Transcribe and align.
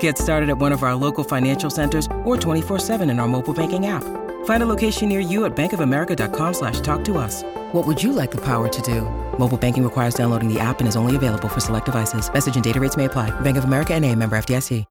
Get 0.00 0.18
started 0.18 0.50
at 0.50 0.58
one 0.58 0.72
of 0.72 0.82
our 0.82 0.94
local 0.94 1.24
financial 1.24 1.70
centers 1.70 2.06
or 2.24 2.36
24-7 2.36 3.10
in 3.10 3.18
our 3.18 3.28
mobile 3.28 3.54
banking 3.54 3.86
app. 3.86 4.04
Find 4.44 4.62
a 4.62 4.66
location 4.66 5.08
near 5.08 5.20
you 5.20 5.44
at 5.44 5.56
bankofamerica.com 5.56 6.54
slash 6.54 6.80
talk 6.80 7.04
to 7.04 7.16
us. 7.16 7.42
What 7.72 7.86
would 7.86 8.02
you 8.02 8.12
like 8.12 8.30
the 8.30 8.42
power 8.44 8.68
to 8.68 8.82
do? 8.82 9.02
Mobile 9.38 9.58
banking 9.58 9.84
requires 9.84 10.14
downloading 10.14 10.52
the 10.52 10.60
app 10.60 10.80
and 10.80 10.88
is 10.88 10.96
only 10.96 11.16
available 11.16 11.48
for 11.48 11.60
select 11.60 11.86
devices. 11.86 12.32
Message 12.32 12.56
and 12.56 12.64
data 12.64 12.80
rates 12.80 12.96
may 12.96 13.04
apply. 13.04 13.30
Bank 13.40 13.56
of 13.56 13.64
America 13.64 13.94
and 13.94 14.04
a 14.04 14.14
member 14.14 14.36
FDIC. 14.36 14.84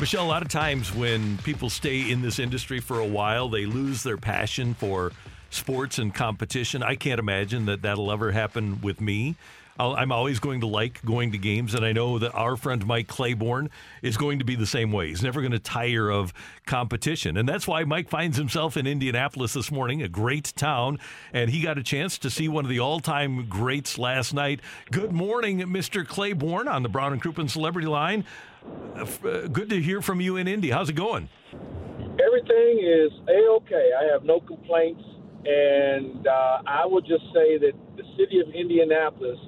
Michelle, 0.00 0.24
a 0.24 0.26
lot 0.26 0.40
of 0.40 0.48
times 0.48 0.94
when 0.94 1.36
people 1.38 1.68
stay 1.68 2.10
in 2.10 2.22
this 2.22 2.38
industry 2.38 2.80
for 2.80 2.98
a 3.00 3.06
while, 3.06 3.50
they 3.50 3.66
lose 3.66 4.02
their 4.02 4.16
passion 4.16 4.72
for 4.72 5.12
sports 5.50 5.98
and 5.98 6.14
competition. 6.14 6.82
I 6.82 6.94
can't 6.94 7.18
imagine 7.18 7.66
that 7.66 7.82
that'll 7.82 8.10
ever 8.10 8.32
happen 8.32 8.80
with 8.80 9.00
me. 9.00 9.36
I'll, 9.78 9.94
I'm 9.94 10.12
always 10.12 10.38
going 10.40 10.60
to 10.60 10.66
like 10.66 11.02
going 11.06 11.32
to 11.32 11.38
games, 11.38 11.74
and 11.74 11.86
I 11.86 11.92
know 11.92 12.18
that 12.18 12.34
our 12.34 12.56
friend 12.56 12.84
Mike 12.86 13.08
Claiborne 13.08 13.70
is 14.02 14.18
going 14.18 14.38
to 14.40 14.44
be 14.44 14.54
the 14.54 14.66
same 14.66 14.92
way. 14.92 15.08
He's 15.08 15.22
never 15.22 15.40
going 15.40 15.52
to 15.52 15.58
tire 15.58 16.10
of 16.10 16.34
competition, 16.66 17.38
and 17.38 17.48
that's 17.48 17.66
why 17.66 17.84
Mike 17.84 18.10
finds 18.10 18.36
himself 18.36 18.76
in 18.76 18.86
Indianapolis 18.86 19.54
this 19.54 19.70
morning, 19.70 20.02
a 20.02 20.08
great 20.08 20.52
town, 20.54 20.98
and 21.32 21.50
he 21.50 21.62
got 21.62 21.78
a 21.78 21.82
chance 21.82 22.18
to 22.18 22.28
see 22.28 22.46
one 22.46 22.66
of 22.66 22.68
the 22.68 22.78
all-time 22.78 23.48
greats 23.48 23.96
last 23.96 24.34
night. 24.34 24.60
Good 24.90 25.12
morning, 25.12 25.60
Mr. 25.60 26.06
Claiborne, 26.06 26.68
on 26.68 26.82
the 26.82 26.90
Brown 26.90 27.14
and 27.14 27.22
Crouppen 27.22 27.48
Celebrity 27.48 27.88
Line. 27.88 28.26
Uh, 28.94 29.06
uh, 29.26 29.46
good 29.46 29.70
to 29.70 29.80
hear 29.80 30.02
from 30.02 30.20
you 30.20 30.36
in 30.36 30.46
Indy. 30.46 30.70
How's 30.70 30.90
it 30.90 30.94
going? 30.94 31.30
Everything 32.22 32.80
is 32.82 33.12
a 33.28 33.48
okay. 33.52 33.90
I 33.98 34.12
have 34.12 34.24
no 34.24 34.40
complaints, 34.40 35.02
and 35.44 36.26
uh, 36.26 36.62
I 36.66 36.84
would 36.84 37.06
just 37.06 37.24
say 37.32 37.56
that 37.58 37.72
the 37.96 38.04
city 38.18 38.40
of 38.40 38.52
Indianapolis 38.54 39.38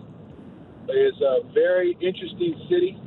is 0.88 1.14
a 1.20 1.44
very 1.52 1.96
interesting 2.00 2.56
city 2.68 2.98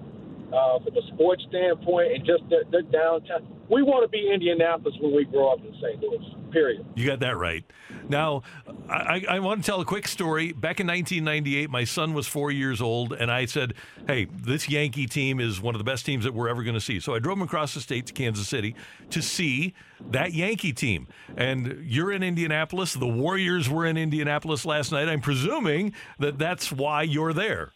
uh, 0.54 0.80
from 0.80 0.96
a 0.96 1.06
sports 1.14 1.44
standpoint, 1.50 2.14
and 2.14 2.26
just 2.26 2.44
their, 2.50 2.64
their 2.72 2.84
downtown. 2.84 3.48
We 3.70 3.82
want 3.82 4.06
to 4.06 4.10
be 4.10 4.30
Indianapolis 4.32 4.96
when 5.02 5.16
we 5.16 5.26
grow 5.26 5.54
up 5.54 5.60
in 5.66 5.74
St. 5.82 6.00
Louis. 6.00 6.22
Period. 6.56 6.86
You 6.96 7.06
got 7.06 7.20
that 7.20 7.36
right. 7.36 7.66
Now, 8.08 8.44
I, 8.90 9.26
I, 9.28 9.40
want 9.40 9.62
to 9.62 9.66
tell 9.66 9.82
a 9.82 9.86
quick 9.86 10.08
story. 10.08 10.54
Back 10.54 10.80
in 10.80 10.88
1998, 10.88 11.70
my 11.70 11.84
son 11.84 12.14
was 12.14 12.28
four 12.28 12.50
years 12.50 12.82
old, 12.82 13.12
and 13.12 13.30
I 13.30 13.44
said, 13.44 13.74
Hey, 14.08 14.28
this 14.32 14.70
Yankee 14.70 15.06
team 15.06 15.42
is 15.42 15.60
one 15.60 15.76
of 15.76 15.80
the 15.80 15.84
best 15.84 16.06
teams 16.06 16.24
that 16.24 16.34
we're 16.34 16.48
ever 16.48 16.64
going 16.64 16.76
to 16.76 16.80
see. 16.80 17.02
So 17.02 17.14
I 17.14 17.20
drove 17.20 17.40
him 17.40 17.42
across 17.42 17.74
the 17.74 17.82
state 17.82 18.06
to 18.06 18.14
Kansas 18.14 18.48
City 18.48 18.74
to 19.10 19.22
see 19.22 19.74
that 20.12 20.32
Yankee 20.32 20.72
team. 20.72 21.10
And 21.36 21.84
you're 21.84 22.14
in 22.14 22.24
Indianapolis. 22.24 22.94
The 22.94 23.06
Warriors 23.06 23.70
were 23.70 23.86
in 23.86 23.98
Indianapolis 23.98 24.66
last 24.66 24.94
night. 24.94 25.10
I'm 25.10 25.20
presuming 25.20 25.92
that 26.20 26.40
that's 26.40 26.72
why 26.72 27.02
you're 27.02 27.34
there. 27.34 27.74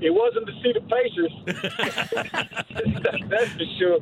It 0.00 0.14
wasn't 0.14 0.46
to 0.46 0.52
see 0.62 0.72
the 0.72 0.80
Pacers. 0.88 1.32
that's 3.28 3.50
for 3.50 3.64
sure. 3.78 3.98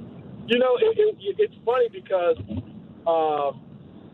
You 0.47 0.61
know, 0.61 0.77
it, 0.77 0.97
it, 1.19 1.37
it's 1.39 1.55
funny 1.65 1.89
because 1.89 2.37
uh, 3.09 3.57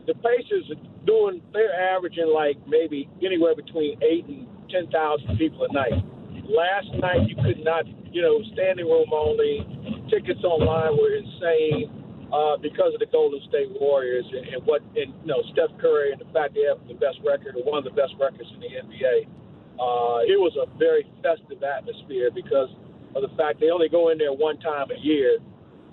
the 0.07 0.15
Pacers 0.23 0.71
are 0.71 0.83
doing, 1.05 1.43
they're 1.53 1.75
averaging 1.75 2.31
like 2.31 2.57
maybe 2.69 3.11
anywhere 3.19 3.57
between 3.57 3.99
eight 4.03 4.25
and 4.31 4.47
10,000 4.71 4.95
people 5.37 5.67
a 5.67 5.73
night. 5.73 5.99
Last 6.47 6.95
night, 7.03 7.27
you 7.27 7.35
could 7.35 7.65
not, 7.65 7.85
you 8.13 8.23
know, 8.23 8.39
standing 8.55 8.87
room 8.87 9.11
only, 9.11 9.67
tickets 10.07 10.45
online 10.45 10.95
were 10.95 11.17
insane 11.17 11.91
uh, 12.31 12.57
because 12.61 12.95
of 12.95 13.01
the 13.01 13.11
Golden 13.11 13.41
State 13.49 13.73
Warriors 13.81 14.25
and, 14.31 14.47
and 14.55 14.61
what, 14.67 14.83
and, 14.95 15.11
you 15.25 15.27
know, 15.27 15.43
Steph 15.51 15.75
Curry 15.81 16.13
and 16.13 16.21
the 16.21 16.31
fact 16.31 16.55
they 16.55 16.69
have 16.69 16.79
the 16.87 16.95
best 16.95 17.19
record 17.27 17.57
or 17.57 17.65
one 17.65 17.79
of 17.79 17.85
the 17.85 17.97
best 17.97 18.15
records 18.21 18.47
in 18.55 18.61
the 18.61 18.71
NBA. 18.79 19.27
Uh, 19.75 20.23
it 20.29 20.39
was 20.39 20.55
a 20.55 20.71
very 20.79 21.03
festive 21.19 21.65
atmosphere 21.65 22.31
because 22.31 22.71
of 23.17 23.27
the 23.27 23.33
fact 23.35 23.59
they 23.59 23.71
only 23.71 23.89
go 23.89 24.11
in 24.11 24.19
there 24.19 24.33
one 24.33 24.61
time 24.61 24.87
a 24.95 25.01
year. 25.01 25.39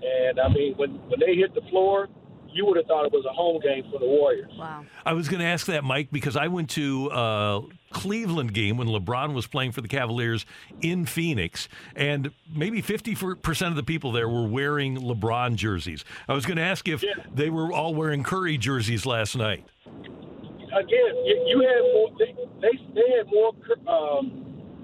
And 0.03 0.39
I 0.39 0.49
mean, 0.49 0.73
when, 0.75 1.01
when 1.09 1.19
they 1.19 1.33
hit 1.33 1.55
the 1.55 1.65
floor, 1.69 2.09
you 2.53 2.65
would 2.65 2.77
have 2.77 2.85
thought 2.85 3.05
it 3.05 3.11
was 3.11 3.25
a 3.25 3.33
home 3.33 3.59
game 3.61 3.83
for 3.91 3.99
the 3.99 4.05
Warriors. 4.05 4.51
Wow. 4.57 4.85
I 5.05 5.13
was 5.13 5.27
going 5.27 5.39
to 5.39 5.45
ask 5.45 5.67
that, 5.67 5.83
Mike, 5.83 6.09
because 6.11 6.35
I 6.35 6.47
went 6.47 6.69
to 6.71 7.09
a 7.11 7.61
Cleveland 7.91 8.53
game 8.53 8.77
when 8.77 8.87
LeBron 8.87 9.33
was 9.33 9.47
playing 9.47 9.71
for 9.71 9.81
the 9.81 9.87
Cavaliers 9.87 10.45
in 10.81 11.05
Phoenix, 11.05 11.67
and 11.95 12.31
maybe 12.53 12.81
50% 12.81 13.67
of 13.67 13.75
the 13.75 13.83
people 13.83 14.11
there 14.11 14.29
were 14.29 14.47
wearing 14.47 14.97
LeBron 14.97 15.55
jerseys. 15.55 16.03
I 16.27 16.33
was 16.33 16.45
going 16.45 16.57
to 16.57 16.63
ask 16.63 16.87
if 16.87 17.03
yeah. 17.03 17.13
they 17.33 17.49
were 17.49 17.71
all 17.71 17.93
wearing 17.93 18.23
Curry 18.23 18.57
jerseys 18.57 19.05
last 19.05 19.35
night. 19.35 19.65
Again, 19.85 21.15
you, 21.25 21.43
you 21.47 21.59
had 21.61 21.81
more, 21.93 22.09
they, 22.17 22.35
they, 22.61 22.79
they 22.95 23.17
had 23.17 23.27
more 23.27 23.51
um, 23.87 24.41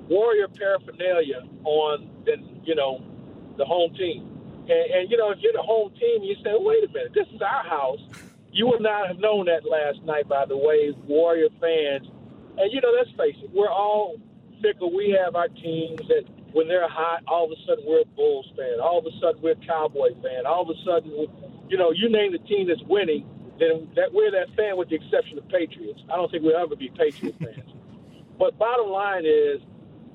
Warrior 0.09 0.47
paraphernalia 0.49 1.43
on 1.63 2.09
than, 2.25 2.61
you 2.63 2.75
know, 2.75 3.01
the 3.57 3.65
home 3.65 3.93
team. 3.95 4.36
And, 4.69 4.85
and 4.91 5.11
you 5.11 5.17
know, 5.17 5.31
if 5.31 5.39
you're 5.39 5.53
the 5.53 5.63
home 5.63 5.91
team, 5.99 6.23
you 6.23 6.35
say, 6.43 6.51
wait 6.55 6.83
a 6.83 6.91
minute, 6.91 7.13
this 7.13 7.27
is 7.33 7.41
our 7.41 7.63
house. 7.63 7.99
You 8.51 8.67
would 8.67 8.81
not 8.81 9.07
have 9.07 9.19
known 9.19 9.45
that 9.45 9.63
last 9.63 10.03
night, 10.03 10.27
by 10.27 10.45
the 10.45 10.57
way, 10.57 10.93
Warrior 11.07 11.49
fans. 11.61 12.07
And 12.57 12.73
you 12.73 12.81
know, 12.81 12.91
let's 12.95 13.11
face 13.17 13.35
it, 13.43 13.49
we're 13.53 13.69
all 13.69 14.17
fickle. 14.61 14.93
We 14.93 15.15
have 15.23 15.35
our 15.35 15.47
teams 15.47 16.01
that 16.07 16.25
when 16.53 16.67
they're 16.67 16.89
hot, 16.89 17.23
all 17.27 17.45
of 17.45 17.51
a 17.51 17.59
sudden 17.67 17.85
we're 17.85 18.01
a 18.01 18.11
Bulls 18.15 18.49
fan. 18.57 18.79
All 18.81 18.97
of 18.97 19.05
a 19.05 19.13
sudden 19.21 19.41
we're 19.41 19.53
a 19.53 19.65
Cowboy 19.67 20.13
fan. 20.23 20.45
All 20.45 20.63
of 20.63 20.69
a 20.69 20.79
sudden, 20.83 21.11
you 21.69 21.77
know, 21.77 21.91
you 21.91 22.09
name 22.09 22.31
the 22.31 22.41
team 22.49 22.67
that's 22.67 22.81
winning, 22.89 23.29
then 23.59 23.89
that 23.95 24.11
we're 24.11 24.31
that 24.31 24.49
fan 24.55 24.77
with 24.77 24.89
the 24.89 24.95
exception 24.95 25.37
of 25.37 25.47
Patriots. 25.49 26.01
I 26.11 26.15
don't 26.15 26.31
think 26.31 26.43
we'll 26.43 26.57
ever 26.57 26.75
be 26.75 26.89
Patriot 26.97 27.35
fans. 27.39 27.69
But 28.39 28.57
bottom 28.57 28.89
line 28.89 29.25
is, 29.25 29.61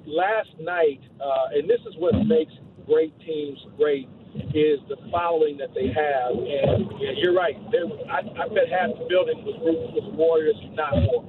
last 0.06 0.50
night, 0.58 1.00
uh, 1.20 1.54
and 1.54 1.69
this 1.69 1.80
is 1.86 1.94
what 1.96 2.14
makes 2.26 2.52
great 2.86 3.19
teams 3.20 3.58
great 3.76 4.08
is 4.54 4.81
the 4.88 4.97
following 5.10 5.56
that 5.59 5.75
they 5.75 5.88
have. 5.88 6.32
And 6.37 6.91
yeah, 7.00 7.12
you're 7.16 7.34
right. 7.34 7.56
There, 7.70 7.84
I, 8.10 8.20
I 8.20 8.48
bet 8.48 8.69
half 8.70 8.91
the 8.98 9.06
building 9.09 9.44
was 9.44 9.59
rooting 9.65 9.94
for 9.94 10.10
the 10.10 10.16
Warriors, 10.16 10.56
not 10.75 10.97
more. 10.97 11.25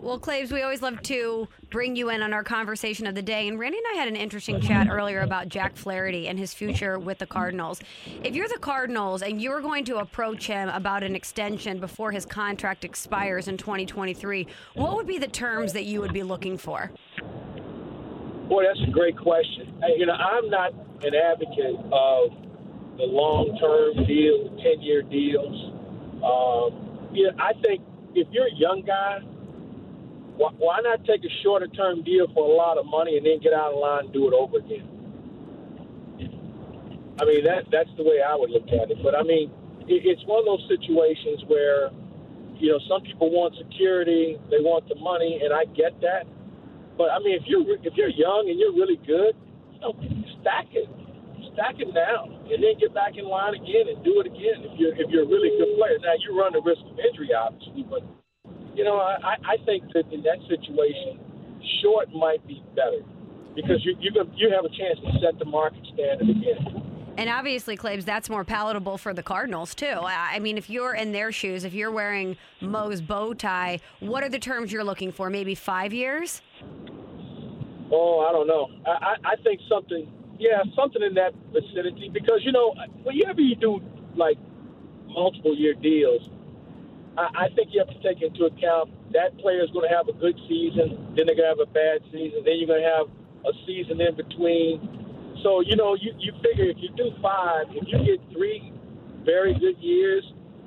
Well, 0.00 0.18
Claibs, 0.18 0.52
we 0.52 0.62
always 0.62 0.82
love 0.82 1.00
to 1.02 1.48
bring 1.70 1.96
you 1.96 2.10
in 2.10 2.22
on 2.22 2.32
our 2.32 2.44
conversation 2.44 3.06
of 3.06 3.14
the 3.14 3.22
day. 3.22 3.48
And 3.48 3.58
Randy 3.58 3.78
and 3.78 3.86
I 3.92 3.98
had 3.98 4.08
an 4.08 4.16
interesting 4.16 4.60
chat 4.60 4.88
earlier 4.90 5.20
about 5.20 5.48
Jack 5.48 5.76
Flaherty 5.76 6.28
and 6.28 6.38
his 6.38 6.52
future 6.54 6.98
with 6.98 7.18
the 7.18 7.26
Cardinals. 7.26 7.80
If 8.22 8.34
you're 8.34 8.48
the 8.48 8.58
Cardinals 8.58 9.22
and 9.22 9.40
you're 9.40 9.60
going 9.60 9.84
to 9.86 9.96
approach 9.96 10.46
him 10.46 10.68
about 10.68 11.02
an 11.02 11.16
extension 11.16 11.80
before 11.80 12.12
his 12.12 12.26
contract 12.26 12.84
expires 12.84 13.48
in 13.48 13.56
2023, 13.56 14.46
what 14.74 14.94
would 14.94 15.06
be 15.06 15.18
the 15.18 15.26
terms 15.26 15.72
that 15.72 15.84
you 15.84 16.00
would 16.00 16.12
be 16.12 16.22
looking 16.22 16.58
for? 16.58 16.92
Boy, 18.48 18.64
that's 18.64 18.80
a 18.86 18.90
great 18.90 19.16
question. 19.18 19.74
You 19.96 20.06
know, 20.06 20.14
I'm 20.14 20.48
not 20.48 20.72
an 21.02 21.14
advocate 21.14 21.78
of 21.92 22.30
the 22.98 23.06
long-term 23.06 24.04
deals, 24.06 24.50
the 24.50 24.56
10-year 24.62 25.02
deals. 25.02 25.54
Um, 26.18 27.10
yeah, 27.12 27.30
I 27.38 27.52
think 27.62 27.82
if 28.14 28.26
you're 28.30 28.46
a 28.48 28.56
young 28.58 28.82
guy, 28.82 29.20
why, 30.36 30.50
why 30.58 30.80
not 30.82 31.04
take 31.04 31.22
a 31.24 31.32
shorter-term 31.42 32.02
deal 32.02 32.26
for 32.34 32.44
a 32.44 32.54
lot 32.54 32.78
of 32.78 32.86
money 32.86 33.16
and 33.16 33.26
then 33.26 33.38
get 33.40 33.52
out 33.52 33.72
of 33.72 33.78
line 33.78 34.04
and 34.06 34.12
do 34.12 34.26
it 34.26 34.34
over 34.34 34.58
again? 34.58 34.86
I 37.20 37.24
mean, 37.24 37.44
that 37.44 37.66
that's 37.70 37.90
the 37.96 38.04
way 38.04 38.22
I 38.22 38.34
would 38.34 38.50
look 38.50 38.70
at 38.70 38.90
it. 38.90 38.98
But 39.02 39.18
I 39.18 39.22
mean, 39.22 39.50
it, 39.90 40.06
it's 40.06 40.22
one 40.26 40.38
of 40.38 40.46
those 40.46 40.62
situations 40.70 41.42
where, 41.46 41.90
you 42.58 42.70
know, 42.70 42.78
some 42.88 43.02
people 43.02 43.30
want 43.30 43.54
security, 43.58 44.38
they 44.50 44.62
want 44.62 44.88
the 44.88 44.94
money, 44.94 45.40
and 45.42 45.52
I 45.52 45.66
get 45.74 45.98
that. 46.02 46.26
But 46.96 47.10
I 47.10 47.18
mean, 47.18 47.34
if 47.34 47.46
you're 47.46 47.66
if 47.82 47.94
you're 47.94 48.10
young 48.10 48.46
and 48.50 48.58
you're 48.58 48.74
really 48.74 48.98
good, 49.02 49.34
you 49.74 49.80
know, 49.82 49.94
stack 50.48 50.72
it, 50.72 50.88
stack 51.52 51.76
it 51.76 51.92
down, 51.92 52.32
and 52.48 52.64
then 52.64 52.72
get 52.80 52.94
back 52.94 53.20
in 53.20 53.28
line 53.28 53.52
again 53.52 53.92
and 53.92 54.00
do 54.00 54.16
it 54.24 54.26
again. 54.26 54.64
If 54.64 54.80
you're 54.80 54.96
if 54.96 55.12
you're 55.12 55.24
a 55.24 55.28
really 55.28 55.52
good 55.60 55.76
player, 55.76 56.00
now 56.00 56.16
you 56.24 56.32
run 56.32 56.56
the 56.56 56.64
risk 56.64 56.80
of 56.88 56.96
injury, 56.96 57.36
obviously. 57.36 57.84
But 57.84 58.00
you 58.74 58.84
know, 58.84 58.96
I 58.96 59.36
I 59.44 59.56
think 59.68 59.84
that 59.92 60.08
in 60.08 60.24
that 60.24 60.40
situation, 60.48 61.20
short 61.84 62.08
might 62.14 62.40
be 62.48 62.64
better 62.74 63.04
because 63.54 63.84
you 63.84 63.94
you 64.00 64.10
you 64.34 64.48
have 64.56 64.64
a 64.64 64.72
chance 64.72 64.96
to 65.04 65.20
set 65.20 65.38
the 65.38 65.44
market 65.44 65.84
standard 65.92 66.28
again. 66.32 66.88
And 67.18 67.28
obviously, 67.28 67.76
Claibs, 67.76 68.04
that's 68.04 68.30
more 68.30 68.44
palatable 68.44 68.96
for 68.96 69.12
the 69.12 69.24
Cardinals, 69.24 69.74
too. 69.74 69.86
I 69.86 70.36
I 70.36 70.38
mean, 70.38 70.56
if 70.56 70.70
you're 70.70 70.94
in 70.94 71.10
their 71.10 71.32
shoes, 71.32 71.64
if 71.64 71.74
you're 71.74 71.90
wearing 71.90 72.36
Mo's 72.60 73.00
bow 73.00 73.34
tie, 73.34 73.80
what 73.98 74.22
are 74.22 74.28
the 74.28 74.38
terms 74.38 74.72
you're 74.72 74.84
looking 74.84 75.10
for? 75.10 75.28
Maybe 75.28 75.56
five 75.56 75.92
years? 75.92 76.40
Oh, 77.90 78.20
I 78.20 78.30
don't 78.30 78.46
know. 78.46 78.68
I, 78.86 78.90
I, 78.90 79.32
I 79.32 79.36
think 79.42 79.60
something, 79.68 80.12
yeah, 80.38 80.62
something 80.74 81.02
in 81.02 81.14
that 81.14 81.34
vicinity. 81.52 82.10
Because 82.12 82.40
you 82.44 82.52
know, 82.52 82.74
whenever 83.02 83.40
you 83.40 83.56
do 83.56 83.80
like 84.14 84.38
multiple 85.06 85.54
year 85.54 85.74
deals, 85.74 86.28
I, 87.16 87.46
I 87.46 87.48
think 87.54 87.70
you 87.72 87.80
have 87.80 87.88
to 87.88 88.02
take 88.02 88.22
into 88.22 88.44
account 88.44 88.90
that 89.12 89.38
player 89.38 89.62
is 89.62 89.70
going 89.70 89.88
to 89.88 89.94
have 89.94 90.08
a 90.08 90.12
good 90.12 90.38
season, 90.48 91.14
then 91.16 91.26
they're 91.26 91.36
going 91.36 91.48
to 91.48 91.56
have 91.58 91.60
a 91.60 91.72
bad 91.72 92.02
season, 92.12 92.42
then 92.44 92.58
you're 92.58 92.68
going 92.68 92.82
to 92.82 92.88
have 92.88 93.06
a 93.46 93.52
season 93.66 94.00
in 94.00 94.14
between. 94.14 95.36
So 95.42 95.60
you 95.60 95.76
know, 95.76 95.94
you 95.94 96.14
you 96.18 96.32
figure 96.42 96.64
if 96.64 96.78
you 96.78 96.90
do 96.96 97.10
five, 97.22 97.66
if 97.70 97.86
you 97.86 97.98
get 98.04 98.20
three 98.32 98.72
very 99.24 99.54
good 99.54 99.78
years, 99.78 100.24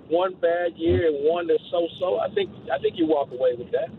one 0.07 0.35
bad 0.35 0.75
year, 0.75 1.07
and 1.07 1.25
one 1.25 1.47
that's 1.47 1.63
so-so, 1.71 2.19
I 2.19 2.29
think 2.29 2.50
I 2.71 2.77
think 2.79 2.97
you 2.97 3.06
walk 3.06 3.31
away 3.31 3.56
with 3.56 3.71
that. 3.71 3.89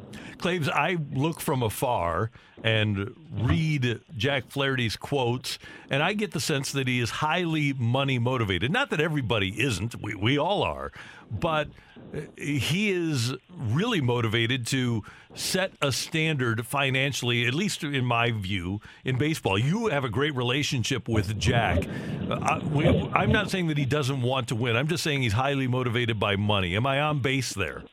Claibs, 0.42 0.68
I 0.68 0.96
look 1.12 1.40
from 1.40 1.62
afar 1.62 2.32
and 2.64 3.14
read 3.32 4.00
Jack 4.16 4.50
Flaherty's 4.50 4.96
quotes, 4.96 5.58
and 5.88 6.02
I 6.02 6.14
get 6.14 6.32
the 6.32 6.40
sense 6.40 6.72
that 6.72 6.88
he 6.88 6.98
is 6.98 7.10
highly 7.10 7.72
money 7.72 8.18
motivated. 8.18 8.72
Not 8.72 8.90
that 8.90 9.00
everybody 9.00 9.60
isn't, 9.60 10.02
we, 10.02 10.16
we 10.16 10.38
all 10.38 10.64
are, 10.64 10.90
but 11.30 11.68
he 12.36 12.90
is 12.90 13.34
really 13.56 14.00
motivated 14.00 14.66
to 14.68 15.04
set 15.34 15.72
a 15.80 15.92
standard 15.92 16.66
financially, 16.66 17.46
at 17.46 17.54
least 17.54 17.84
in 17.84 18.04
my 18.04 18.32
view, 18.32 18.80
in 19.04 19.18
baseball. 19.18 19.56
You 19.56 19.86
have 19.86 20.04
a 20.04 20.10
great 20.10 20.34
relationship 20.34 21.08
with 21.08 21.38
Jack. 21.38 21.86
Uh, 22.28 22.60
we, 22.72 22.86
I'm 22.88 23.30
not 23.30 23.48
saying 23.48 23.68
that 23.68 23.78
he 23.78 23.86
doesn't 23.86 24.22
want 24.22 24.48
to 24.48 24.56
win, 24.56 24.76
I'm 24.76 24.88
just 24.88 25.04
saying 25.04 25.22
he's 25.22 25.34
highly 25.34 25.68
motivated 25.68 26.18
by 26.18 26.34
money. 26.34 26.74
Am 26.74 26.86
I 26.86 27.00
on 27.00 27.20
base 27.20 27.54
there? 27.54 27.84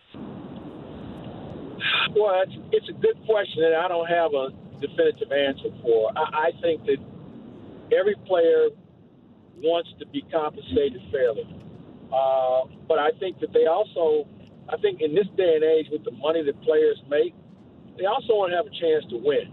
Well, 2.15 2.41
it's, 2.41 2.57
it's 2.71 2.89
a 2.89 2.97
good 3.01 3.17
question 3.25 3.61
that 3.61 3.77
I 3.77 3.87
don't 3.87 4.07
have 4.09 4.33
a 4.33 4.49
definitive 4.81 5.31
answer 5.31 5.69
for. 5.81 6.11
I, 6.17 6.49
I 6.49 6.61
think 6.61 6.85
that 6.85 6.97
every 7.93 8.15
player 8.25 8.69
wants 9.61 9.89
to 9.99 10.05
be 10.07 10.23
compensated 10.31 11.01
fairly. 11.11 11.45
Uh, 12.09 12.65
but 12.87 12.97
I 12.97 13.11
think 13.19 13.39
that 13.39 13.53
they 13.53 13.67
also, 13.69 14.25
I 14.67 14.77
think 14.81 15.01
in 15.01 15.13
this 15.13 15.27
day 15.37 15.59
and 15.59 15.63
age 15.63 15.87
with 15.91 16.03
the 16.03 16.15
money 16.17 16.41
that 16.41 16.57
players 16.63 16.97
make, 17.09 17.35
they 17.97 18.05
also 18.05 18.33
want 18.39 18.51
to 18.51 18.57
have 18.57 18.65
a 18.65 18.73
chance 18.73 19.05
to 19.11 19.17
win 19.19 19.51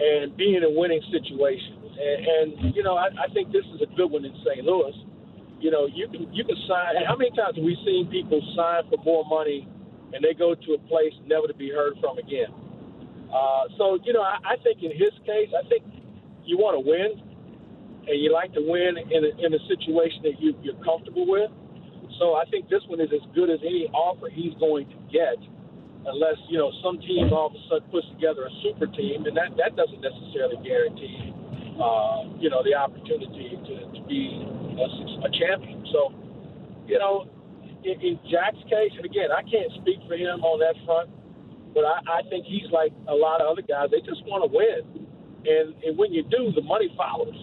and 0.00 0.34
be 0.36 0.56
in 0.56 0.64
a 0.64 0.72
winning 0.72 1.02
situation. 1.12 1.78
And, 1.92 2.18
and 2.26 2.74
you 2.74 2.82
know, 2.82 2.96
I, 2.96 3.12
I 3.14 3.28
think 3.30 3.52
this 3.52 3.64
is 3.76 3.84
a 3.84 3.90
good 3.94 4.10
one 4.10 4.24
in 4.24 4.34
St. 4.42 4.64
Louis. 4.64 4.96
You 5.60 5.70
know, 5.70 5.86
you 5.86 6.08
can 6.10 6.26
you 6.34 6.42
can 6.42 6.56
sign. 6.66 6.98
How 7.06 7.14
many 7.14 7.30
times 7.38 7.54
have 7.54 7.62
we 7.62 7.78
seen 7.86 8.10
people 8.10 8.42
sign 8.56 8.82
for 8.90 8.98
more 9.04 9.22
money 9.22 9.68
and 10.12 10.22
they 10.22 10.34
go 10.34 10.54
to 10.54 10.68
a 10.74 10.80
place 10.88 11.14
never 11.26 11.46
to 11.46 11.54
be 11.54 11.70
heard 11.70 11.94
from 12.00 12.18
again? 12.18 12.52
Uh, 13.32 13.64
so 13.78 13.98
you 14.04 14.12
know, 14.12 14.22
I, 14.22 14.36
I 14.44 14.56
think 14.62 14.82
in 14.82 14.92
his 14.92 15.12
case, 15.24 15.48
I 15.56 15.66
think 15.68 15.84
you 16.44 16.60
want 16.60 16.76
to 16.76 16.84
win, 16.84 17.16
and 18.06 18.16
you 18.20 18.32
like 18.32 18.52
to 18.52 18.62
win 18.62 18.98
in 18.98 19.20
a, 19.24 19.32
in 19.40 19.50
a 19.54 19.62
situation 19.70 20.20
that 20.28 20.36
you, 20.36 20.52
you're 20.60 20.78
comfortable 20.84 21.24
with. 21.24 21.50
So 22.20 22.36
I 22.36 22.44
think 22.52 22.68
this 22.68 22.84
one 22.86 23.00
is 23.00 23.08
as 23.08 23.24
good 23.34 23.48
as 23.48 23.58
any 23.64 23.88
offer 23.96 24.28
he's 24.28 24.52
going 24.60 24.84
to 24.84 24.98
get, 25.08 25.40
unless 26.04 26.36
you 26.52 26.60
know 26.60 26.68
some 26.84 27.00
team 27.00 27.32
all 27.32 27.48
of 27.48 27.56
a 27.56 27.62
sudden 27.72 27.88
puts 27.88 28.06
together 28.12 28.44
a 28.44 28.52
super 28.60 28.86
team, 28.92 29.24
and 29.24 29.32
that 29.32 29.56
that 29.56 29.74
doesn't 29.80 30.02
necessarily 30.04 30.60
guarantee 30.60 31.32
uh, 31.80 32.28
you 32.36 32.52
know 32.52 32.60
the 32.60 32.76
opportunity 32.76 33.56
to, 33.64 33.74
to 33.96 34.00
be 34.04 34.44
a, 34.76 34.86
a 35.24 35.30
champion. 35.32 35.80
So 35.88 36.12
you 36.84 36.98
know, 37.00 37.24
in, 37.84 38.00
in 38.00 38.18
Jack's 38.30 38.62
case, 38.70 38.92
and 38.96 39.04
again, 39.04 39.30
I 39.32 39.42
can't 39.42 39.70
speak 39.82 39.98
for 40.06 40.14
him 40.14 40.42
on 40.42 40.58
that 40.60 40.74
front, 40.86 41.10
but 41.74 41.84
I, 41.84 42.20
I 42.20 42.20
think 42.28 42.46
he's 42.46 42.70
like 42.72 42.92
a 43.08 43.14
lot 43.14 43.40
of 43.40 43.50
other 43.50 43.62
guys. 43.62 43.90
They 43.90 44.00
just 44.00 44.24
want 44.26 44.44
to 44.46 44.50
win, 44.50 45.06
and 45.46 45.74
and 45.84 45.98
when 45.98 46.12
you 46.12 46.22
do, 46.22 46.52
the 46.54 46.62
money 46.62 46.92
follows. 46.96 47.36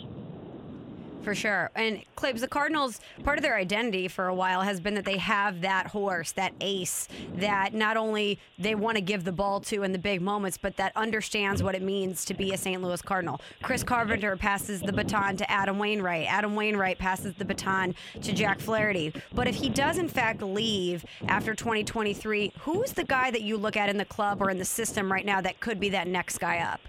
For 1.30 1.36
sure. 1.36 1.70
And 1.76 2.02
Claibs, 2.16 2.42
the 2.42 2.48
Cardinals, 2.48 3.00
part 3.24 3.38
of 3.38 3.44
their 3.44 3.56
identity 3.56 4.08
for 4.08 4.30
a 4.30 4.34
while 4.34 4.62
has 4.62 4.80
been 4.80 4.96
that 4.96 5.06
they 5.06 5.18
have 5.18 5.62
that 5.62 5.86
horse, 5.86 6.32
that 6.32 6.54
ace, 6.60 7.08
that 7.36 7.76
not 7.76 7.98
only 7.98 8.40
they 8.58 8.74
want 8.74 8.96
to 8.98 9.02
give 9.02 9.26
the 9.26 9.32
ball 9.32 9.60
to 9.60 9.84
in 9.84 9.92
the 9.92 10.00
big 10.00 10.24
moments, 10.24 10.58
but 10.58 10.76
that 10.78 10.92
understands 10.96 11.62
what 11.62 11.76
it 11.76 11.84
means 11.84 12.26
to 12.26 12.34
be 12.34 12.52
a 12.52 12.58
St. 12.58 12.82
Louis 12.82 13.00
Cardinal. 13.04 13.40
Chris 13.62 13.84
Carpenter 13.84 14.36
passes 14.38 14.82
the 14.82 14.92
baton 14.92 15.38
to 15.38 15.52
Adam 15.52 15.78
Wainwright. 15.78 16.26
Adam 16.28 16.56
Wainwright 16.56 16.98
passes 16.98 17.36
the 17.36 17.46
baton 17.46 17.94
to 18.24 18.34
Jack 18.34 18.60
Flaherty. 18.60 19.14
But 19.32 19.48
if 19.48 19.54
he 19.54 19.70
does, 19.70 20.00
in 20.00 20.08
fact, 20.08 20.42
leave 20.42 21.06
after 21.28 21.54
2023, 21.54 22.54
who's 22.62 22.94
the 22.94 23.04
guy 23.04 23.30
that 23.30 23.44
you 23.44 23.56
look 23.56 23.78
at 23.78 23.88
in 23.88 23.98
the 23.98 24.06
club 24.06 24.42
or 24.42 24.50
in 24.50 24.58
the 24.58 24.66
system 24.66 25.12
right 25.12 25.28
now 25.28 25.42
that 25.42 25.60
could 25.60 25.80
be 25.80 25.90
that 25.90 26.08
next 26.08 26.40
guy 26.40 26.58
up? 26.58 26.82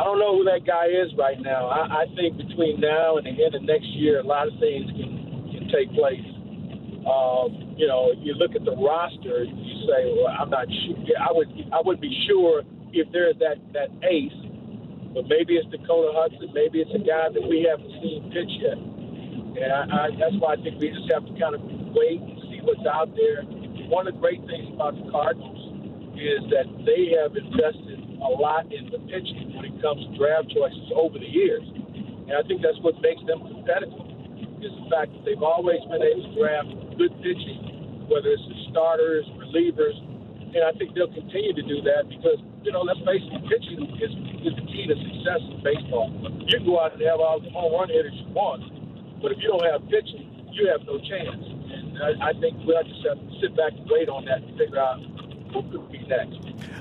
I 0.00 0.04
don't 0.08 0.16
know 0.16 0.32
who 0.32 0.48
that 0.48 0.64
guy 0.64 0.88
is 0.88 1.12
right 1.20 1.36
now. 1.36 1.68
I, 1.68 2.08
I 2.08 2.14
think 2.16 2.40
between 2.40 2.80
now 2.80 3.20
and 3.20 3.28
the 3.28 3.36
end 3.36 3.52
of 3.52 3.60
next 3.68 3.84
year, 4.00 4.20
a 4.20 4.24
lot 4.24 4.48
of 4.48 4.56
things 4.56 4.88
can 4.96 5.52
can 5.52 5.68
take 5.68 5.92
place. 5.92 6.24
Um, 7.04 7.76
you 7.76 7.84
know, 7.84 8.08
you 8.16 8.32
look 8.32 8.56
at 8.56 8.64
the 8.64 8.72
roster, 8.80 9.44
you 9.44 9.74
say, 9.84 10.08
"Well, 10.16 10.32
I'm 10.32 10.48
not 10.48 10.72
sure." 10.72 10.96
I 11.20 11.28
would 11.36 11.52
I 11.68 11.84
would 11.84 12.00
be 12.00 12.08
sure 12.24 12.64
if 12.96 13.12
there's 13.12 13.36
that 13.44 13.60
that 13.76 13.92
ace, 14.08 14.32
but 15.12 15.28
maybe 15.28 15.60
it's 15.60 15.68
Dakota 15.68 16.16
Hudson, 16.16 16.48
maybe 16.56 16.80
it's 16.80 16.96
a 16.96 17.04
guy 17.04 17.28
that 17.28 17.44
we 17.44 17.68
haven't 17.68 17.92
seen 18.00 18.32
pitch 18.32 18.56
yet. 18.56 18.80
And 18.80 19.68
I, 19.68 19.84
I, 19.84 20.04
that's 20.16 20.40
why 20.40 20.56
I 20.56 20.58
think 20.64 20.80
we 20.80 20.96
just 20.96 21.12
have 21.12 21.28
to 21.28 21.34
kind 21.36 21.52
of 21.52 21.60
wait 21.92 22.24
and 22.24 22.40
see 22.48 22.64
what's 22.64 22.88
out 22.88 23.12
there. 23.20 23.44
One 23.92 24.08
of 24.08 24.16
the 24.16 24.20
great 24.20 24.40
things 24.48 24.72
about 24.72 24.96
the 24.96 25.04
Cardinals 25.12 25.60
is 26.16 26.40
that 26.56 26.64
they 26.88 27.12
have 27.20 27.36
invested 27.36 27.99
a 28.20 28.30
lot 28.30 28.68
in 28.72 28.88
the 28.92 29.00
pitching 29.08 29.56
when 29.56 29.64
it 29.64 29.76
comes 29.80 30.04
to 30.04 30.10
draft 30.16 30.52
choices 30.52 30.92
over 30.94 31.18
the 31.18 31.28
years. 31.28 31.64
And 31.64 32.36
I 32.36 32.42
think 32.46 32.62
that's 32.62 32.78
what 32.84 33.00
makes 33.02 33.20
them 33.26 33.42
competitive 33.42 34.10
is 34.60 34.72
the 34.76 34.86
fact 34.92 35.08
that 35.12 35.22
they've 35.24 35.42
always 35.42 35.80
been 35.88 36.04
able 36.04 36.24
to 36.28 36.32
draft 36.36 36.70
good 37.00 37.12
pitching, 37.24 38.06
whether 38.12 38.28
it's 38.28 38.44
the 38.44 38.58
starters, 38.70 39.24
relievers, 39.40 39.96
and 40.50 40.66
I 40.66 40.72
think 40.76 40.92
they'll 40.94 41.12
continue 41.12 41.54
to 41.54 41.64
do 41.64 41.78
that 41.86 42.10
because, 42.10 42.42
you 42.66 42.72
know, 42.74 42.82
let's 42.82 43.00
face 43.06 43.22
it, 43.22 43.40
pitching 43.46 43.86
is, 44.02 44.12
is 44.42 44.54
the 44.58 44.66
key 44.66 44.84
to 44.90 44.96
success 44.98 45.40
in 45.46 45.62
baseball. 45.62 46.10
You 46.44 46.58
can 46.58 46.66
go 46.66 46.82
out 46.82 46.92
and 46.92 47.00
have 47.06 47.22
all 47.22 47.38
the 47.38 47.48
home 47.54 47.72
run 47.72 47.88
hitters 47.88 48.12
you 48.18 48.28
want, 48.34 48.66
but 49.22 49.30
if 49.30 49.38
you 49.38 49.48
don't 49.48 49.64
have 49.64 49.86
pitching, 49.86 50.26
you 50.50 50.66
have 50.68 50.82
no 50.84 50.98
chance. 50.98 51.38
And 51.38 51.94
I, 52.02 52.30
I 52.30 52.32
think 52.42 52.58
we'll 52.66 52.82
just 52.82 53.00
have 53.06 53.22
to 53.22 53.30
sit 53.38 53.54
back 53.54 53.78
and 53.78 53.86
wait 53.86 54.10
on 54.10 54.26
that 54.26 54.42
and 54.42 54.58
figure 54.58 54.82
out 54.82 54.98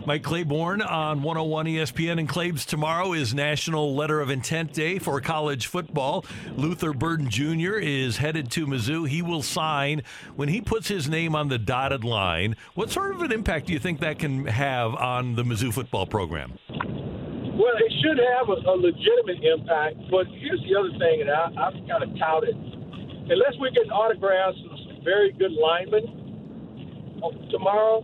Mike 0.05 0.23
Claiborne 0.23 0.81
on 0.81 1.21
101 1.21 1.65
ESPN 1.67 2.19
and 2.19 2.27
Claibs 2.27 2.65
tomorrow 2.65 3.13
is 3.13 3.33
National 3.33 3.95
Letter 3.95 4.21
of 4.21 4.29
Intent 4.29 4.73
Day 4.73 4.97
for 4.97 5.21
college 5.21 5.67
football. 5.67 6.25
Luther 6.55 6.93
Burden 6.93 7.29
Jr. 7.29 7.75
is 7.75 8.17
headed 8.17 8.49
to 8.51 8.65
Mizzou. 8.65 9.07
He 9.07 9.21
will 9.21 9.43
sign 9.43 10.01
when 10.35 10.49
he 10.49 10.61
puts 10.61 10.87
his 10.87 11.07
name 11.07 11.35
on 11.35 11.49
the 11.49 11.59
dotted 11.59 12.03
line. 12.03 12.55
What 12.73 12.89
sort 12.89 13.13
of 13.13 13.21
an 13.21 13.31
impact 13.31 13.67
do 13.67 13.73
you 13.73 13.79
think 13.79 13.99
that 13.99 14.17
can 14.19 14.45
have 14.45 14.95
on 14.95 15.35
the 15.35 15.43
Mizzou 15.43 15.73
football 15.73 16.07
program? 16.07 16.57
Well, 16.69 17.75
it 17.75 17.93
should 18.01 18.17
have 18.17 18.49
a, 18.49 18.57
a 18.67 18.75
legitimate 18.75 19.43
impact, 19.43 19.97
but 20.09 20.25
here's 20.27 20.61
the 20.63 20.79
other 20.79 20.97
thing, 20.97 21.21
and 21.21 21.29
I, 21.29 21.51
I've 21.67 21.73
kind 21.87 22.03
of 22.03 22.17
touted. 22.17 22.55
Unless 22.55 23.59
we 23.61 23.69
get 23.71 23.91
autographs 23.91 24.57
of 24.71 24.79
some 24.79 25.03
very 25.03 25.31
good 25.33 25.51
linemen 25.51 27.19
uh, 27.21 27.51
tomorrow, 27.51 28.03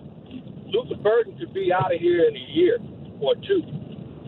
Luther 0.75 0.99
Burden 0.99 1.39
could 1.39 1.53
be 1.53 1.71
out 1.71 1.95
of 1.95 1.99
here 2.03 2.27
in 2.27 2.35
a 2.35 2.45
year 2.51 2.75
or 3.23 3.35
two. 3.39 3.63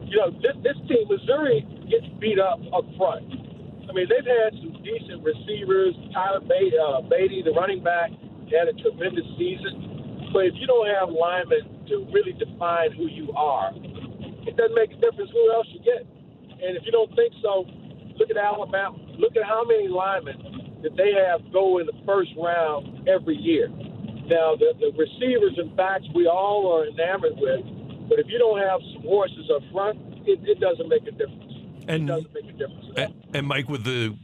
You 0.07 0.15
know, 0.15 0.31
this, 0.39 0.55
this 0.63 0.79
team, 0.87 1.03
Missouri, 1.11 1.67
gets 1.91 2.07
beat 2.23 2.39
up 2.39 2.63
up 2.71 2.87
front. 2.95 3.27
I 3.83 3.91
mean, 3.91 4.07
they've 4.07 4.23
had 4.23 4.55
some 4.55 4.79
decent 4.79 5.19
receivers. 5.23 5.91
Tyler 6.15 6.39
Badie, 6.39 6.79
uh, 6.79 7.03
Badie 7.11 7.43
the 7.43 7.51
running 7.51 7.83
back, 7.83 8.11
had 8.47 8.71
a 8.71 8.75
tremendous 8.79 9.27
season. 9.35 10.31
But 10.31 10.47
if 10.47 10.55
you 10.55 10.67
don't 10.67 10.87
have 10.87 11.11
linemen 11.11 11.83
to 11.91 12.07
really 12.15 12.31
define 12.31 12.95
who 12.95 13.07
you 13.11 13.31
are, 13.35 13.71
it 14.47 14.55
doesn't 14.55 14.75
make 14.75 14.91
a 14.91 14.99
difference 15.03 15.31
who 15.31 15.51
else 15.51 15.67
you 15.71 15.83
get. 15.83 16.07
And 16.63 16.79
if 16.79 16.83
you 16.87 16.91
don't 16.91 17.11
think 17.15 17.35
so, 17.43 17.67
look 18.15 18.31
at 18.31 18.39
Alabama. 18.39 18.95
Look 19.19 19.35
at 19.35 19.43
how 19.43 19.63
many 19.67 19.87
linemen 19.87 20.79
that 20.83 20.95
they 20.95 21.11
have 21.11 21.43
go 21.51 21.79
in 21.79 21.85
the 21.87 21.95
first 22.05 22.31
round 22.39 23.07
every 23.07 23.35
year. 23.35 23.67
Now, 24.27 24.55
the, 24.55 24.73
the 24.79 24.91
receivers 24.97 25.57
and 25.57 25.75
backs 25.75 26.03
we 26.13 26.27
all 26.27 26.71
are 26.73 26.87
enamored 26.87 27.37
with, 27.37 27.63
but 28.09 28.19
if 28.19 28.27
you 28.27 28.37
don't 28.37 28.59
have 28.59 28.81
some 28.93 29.03
horses 29.03 29.49
up 29.55 29.61
front, 29.71 29.97
it, 30.27 30.39
it 30.43 30.59
doesn't 30.59 30.89
make 30.89 31.03
a 31.03 31.11
difference. 31.11 31.53
And, 31.87 32.03
it 32.03 32.07
doesn't 32.07 32.33
make 32.33 32.43
a 32.43 32.51
difference. 32.51 32.85
And, 32.97 33.13
and 33.33 33.47
Mike, 33.47 33.69
with 33.69 33.85
the 33.85 34.17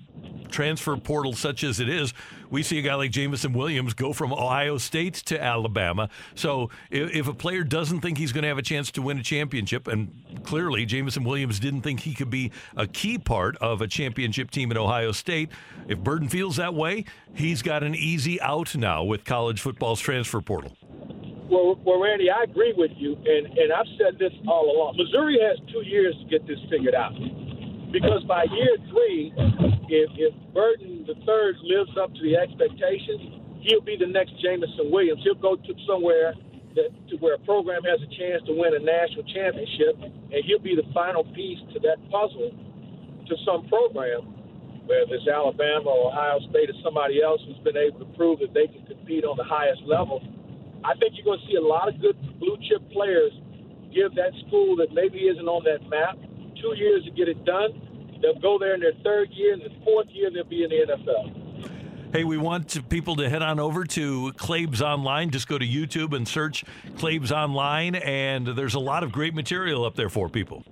transfer 0.54 0.96
portal 0.96 1.34
such 1.34 1.64
as 1.64 1.80
it 1.80 1.90
is, 1.90 2.14
we 2.50 2.64
see 2.64 2.80
a 2.80 2.82
guy 2.82 2.94
like 2.96 3.12
Jameson 3.12 3.52
Williams 3.52 3.94
go 3.94 4.14
from 4.14 4.32
Ohio 4.32 4.78
State 4.78 5.16
to 5.16 5.42
Alabama. 5.42 6.08
So 6.36 6.70
if, 6.90 7.14
if 7.14 7.28
a 7.28 7.34
player 7.34 7.64
doesn't 7.64 8.02
think 8.02 8.18
he's 8.18 8.32
going 8.32 8.44
to 8.44 8.48
have 8.48 8.60
a 8.60 8.64
chance 8.64 8.92
to 8.92 9.02
win 9.02 9.18
a 9.18 9.24
championship, 9.24 9.88
and 9.88 10.14
clearly 10.44 10.86
Jameson 10.86 11.24
Williams 11.24 11.60
didn't 11.60 11.82
think 11.82 12.02
he 12.02 12.14
could 12.14 12.30
be 12.30 12.52
a 12.78 12.88
key 12.88 13.18
part 13.18 13.58
of 13.58 13.82
a 13.82 13.88
championship 13.88 14.52
team 14.52 14.72
at 14.72 14.78
Ohio 14.78 15.12
State, 15.12 15.50
if 15.88 16.00
Burden 16.00 16.30
feels 16.30 16.56
that 16.58 16.74
way, 16.74 17.06
he's 17.34 17.62
got 17.62 17.84
an 17.84 17.96
easy 17.96 18.40
out 18.40 18.76
now 18.76 19.04
with 19.04 19.26
college 19.26 19.60
football's 19.60 20.00
transfer 20.00 20.40
portal. 20.40 20.78
Well, 21.50 21.78
well, 21.84 22.02
Randy, 22.02 22.32
I 22.32 22.44
agree 22.44 22.74
with 22.76 22.92
you, 22.96 23.14
and, 23.14 23.46
and 23.58 23.74
I've 23.74 23.86
said 23.98 24.18
this 24.18 24.32
all 24.48 24.76
along. 24.76 24.98
Missouri 24.98 25.38
has 25.42 25.60
two 25.72 25.82
years 25.86 26.16
to 26.18 26.26
get 26.26 26.48
this 26.48 26.58
figured 26.70 26.96
out. 26.96 27.14
Because 27.94 28.26
by 28.26 28.50
year 28.50 28.74
three, 28.90 29.30
if, 29.86 30.10
if 30.18 30.34
Burden 30.50 31.06
the 31.06 31.14
third 31.30 31.62
lives 31.62 31.94
up 32.02 32.10
to 32.10 32.22
the 32.26 32.34
expectations, 32.36 33.38
he'll 33.62 33.86
be 33.86 33.96
the 33.96 34.10
next 34.10 34.34
Jameson 34.42 34.90
Williams. 34.90 35.22
He'll 35.22 35.38
go 35.38 35.56
to 35.56 35.74
somewhere 35.86 36.34
that 36.74 36.90
to 37.14 37.22
where 37.22 37.38
a 37.38 37.44
program 37.46 37.86
has 37.86 38.02
a 38.02 38.10
chance 38.18 38.42
to 38.50 38.54
win 38.58 38.74
a 38.74 38.82
national 38.82 39.22
championship, 39.30 39.94
and 40.02 40.42
he'll 40.42 40.66
be 40.66 40.74
the 40.74 40.90
final 40.90 41.22
piece 41.38 41.62
to 41.74 41.80
that 41.86 42.02
puzzle 42.10 42.50
to 43.30 43.34
some 43.46 43.70
program, 43.70 44.26
whether 44.90 45.14
it's 45.14 45.30
Alabama 45.30 45.86
or 45.86 46.10
Ohio 46.10 46.42
State 46.50 46.74
or 46.74 46.78
somebody 46.82 47.22
else 47.22 47.46
who's 47.46 47.62
been 47.62 47.78
able 47.78 48.02
to 48.02 48.10
prove 48.18 48.42
that 48.42 48.58
they 48.58 48.66
can 48.74 48.82
compete 48.90 49.22
on 49.22 49.38
the 49.38 49.46
highest 49.46 49.86
level. 49.86 50.18
I 50.82 50.98
think 50.98 51.14
you're 51.14 51.30
going 51.30 51.40
to 51.40 51.46
see 51.46 51.62
a 51.62 51.64
lot 51.64 51.94
of 51.94 52.02
good 52.02 52.18
blue 52.42 52.58
chip 52.66 52.82
players 52.90 53.32
give 53.94 54.18
that 54.18 54.34
school 54.50 54.76
that 54.82 54.90
maybe 54.98 55.30
isn't 55.30 55.46
on 55.46 55.62
that 55.70 55.86
map 55.94 56.18
two 56.58 56.74
years 56.74 57.06
to 57.06 57.12
get 57.12 57.30
it 57.30 57.38
done. 57.46 57.83
They'll 58.24 58.40
go 58.40 58.58
there 58.58 58.74
in 58.74 58.80
their 58.80 58.94
third 59.04 59.32
year, 59.32 59.52
and 59.52 59.62
the 59.62 59.84
fourth 59.84 60.08
year 60.12 60.32
they'll 60.32 60.46
be 60.46 60.64
in 60.64 60.70
the 60.70 60.96
NFL. 60.96 62.14
Hey, 62.14 62.24
we 62.24 62.38
want 62.38 62.88
people 62.88 63.18
to 63.18 63.30
head 63.30 63.42
on 63.42 63.60
over 63.60 63.84
to 63.84 64.32
Claibs 64.38 64.82
Online. 64.82 65.30
Just 65.30 65.50
go 65.50 65.58
to 65.58 65.66
YouTube 65.66 66.16
and 66.16 66.26
search 66.26 66.64
Claibs 66.96 67.34
Online, 67.34 67.96
and 67.96 68.48
there's 68.48 68.76
a 68.76 68.80
lot 68.80 69.04
of 69.04 69.12
great 69.12 69.34
material 69.34 69.84
up 69.84 69.96
there 69.96 70.10
for 70.10 70.30
people. 70.30 70.64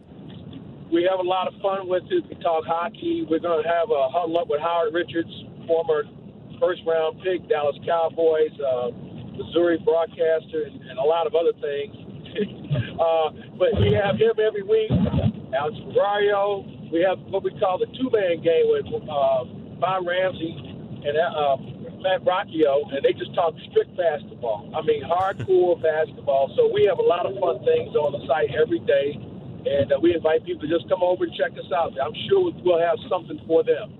We 0.94 1.04
have 1.10 1.20
a 1.20 1.28
lot 1.28 1.48
of 1.48 1.60
fun 1.62 1.90
with 1.90 2.04
it. 2.10 2.24
We 2.30 2.36
talk 2.42 2.64
hockey. 2.66 3.28
We're 3.30 3.40
going 3.40 3.64
to 3.64 3.70
have 3.70 3.90
a 3.90 4.08
huddle 4.10 4.38
up 4.40 4.48
with 4.48 4.62
Howard 4.62 4.94
Richards, 4.94 5.32
former 5.68 6.04
first 6.58 6.84
round 6.88 7.22
pick, 7.22 7.50
Dallas 7.50 7.76
Cowboys, 7.86 8.52
uh, 8.62 8.92
Missouri 9.36 9.78
broadcaster, 9.84 10.64
and, 10.72 10.82
and, 10.84 11.00
a 11.00 11.04
lot 11.04 11.28
of 11.28 11.36
other 11.36 11.52
things. 11.60 11.96
uh, 13.02 13.30
but 13.58 13.76
we 13.82 13.92
have 13.92 14.16
him 14.16 14.40
every 14.40 14.64
week. 14.64 14.92
Alex 15.54 15.76
Ferrario. 15.92 16.81
We 16.92 17.02
have 17.08 17.20
what 17.32 17.44
we 17.44 17.52
call 17.58 17.80
the 17.80 17.88
two-man 17.88 18.44
game 18.44 18.68
with 18.68 18.86
uh, 19.08 19.46
Bob 19.80 20.06
Ramsey 20.06 20.52
and 21.08 21.16
uh, 21.18 21.56
Matt 22.02 22.26
Rocchio, 22.26 22.84
and 22.94 23.00
they 23.04 23.14
just 23.14 23.34
talk 23.34 23.54
strict 23.72 23.96
basketball. 23.96 24.70
I 24.76 24.82
mean, 24.82 25.04
hardcore 25.04 25.82
basketball. 25.84 26.52
So 26.58 26.70
we 26.74 26.86
have 26.86 27.00
a 27.00 27.08
lot 27.08 27.26
of 27.26 27.40
fun 27.40 27.64
things 27.64 27.96
on 27.96 28.12
the 28.12 28.28
site 28.28 28.52
every 28.60 28.80
day, 28.80 29.16
and 29.66 29.92
uh, 29.92 30.00
we 30.02 30.14
invite 30.14 30.44
people 30.46 30.68
to 30.68 30.68
just 30.68 30.90
come 30.90 31.02
over 31.02 31.24
and 31.24 31.34
check 31.34 31.52
us 31.54 31.72
out. 31.74 31.94
I'm 32.00 32.14
sure 32.28 32.52
we'll 32.64 32.82
have 32.82 32.98
something 33.10 33.40
for 33.48 33.64
them. 33.64 33.98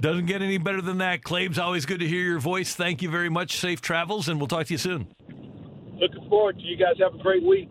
Doesn't 0.00 0.26
get 0.26 0.42
any 0.42 0.58
better 0.58 0.80
than 0.80 0.98
that. 0.98 1.22
Claibs, 1.22 1.58
always 1.58 1.86
good 1.86 2.00
to 2.00 2.08
hear 2.08 2.22
your 2.22 2.38
voice. 2.38 2.74
Thank 2.74 3.02
you 3.02 3.10
very 3.10 3.30
much. 3.30 3.56
Safe 3.56 3.80
travels, 3.80 4.28
and 4.28 4.38
we'll 4.38 4.48
talk 4.48 4.66
to 4.66 4.74
you 4.74 4.78
soon. 4.78 5.08
Looking 6.00 6.28
forward 6.28 6.58
to 6.58 6.64
you 6.64 6.76
guys. 6.76 6.94
Have 7.00 7.14
a 7.14 7.22
great 7.22 7.42
week. 7.42 7.70